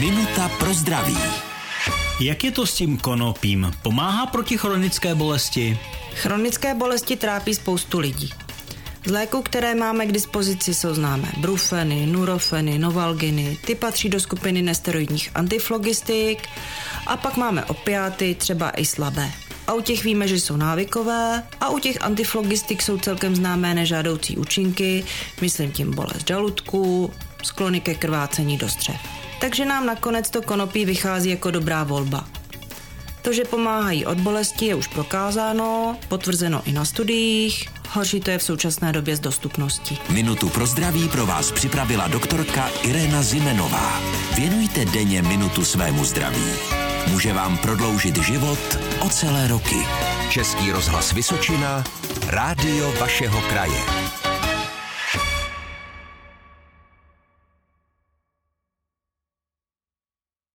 [0.00, 1.16] Minuta pro zdraví.
[2.20, 3.72] Jak je to s tím konopím?
[3.82, 5.78] Pomáhá proti chronické bolesti?
[6.14, 8.30] Chronické bolesti trápí spoustu lidí.
[9.06, 14.62] Z léků, které máme k dispozici, jsou známé brufeny, nurofeny, novalginy, ty patří do skupiny
[14.62, 16.48] nesteroidních antiflogistik
[17.06, 19.30] a pak máme opiáty, třeba i slabé.
[19.66, 24.36] A u těch víme, že jsou návykové a u těch antiflogistik jsou celkem známé nežádoucí
[24.36, 25.04] účinky,
[25.40, 27.12] myslím tím bolest žaludku,
[27.42, 29.17] sklony ke krvácení do střev.
[29.40, 32.24] Takže nám nakonec to konopí vychází jako dobrá volba.
[33.22, 38.38] To, že pomáhají od bolesti, je už prokázáno, potvrzeno i na studiích, horší to je
[38.38, 39.98] v současné době s dostupností.
[40.08, 44.00] Minutu pro zdraví pro vás připravila doktorka Irena Zimenová.
[44.36, 46.44] Věnujte denně minutu svému zdraví.
[47.06, 49.86] Může vám prodloužit život o celé roky.
[50.30, 51.84] Český rozhlas Vysočina,
[52.26, 54.17] rádio vašeho kraje.